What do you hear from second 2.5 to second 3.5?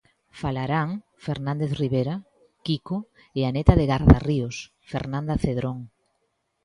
Quico e